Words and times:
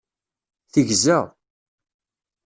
Tegza. 0.73 1.19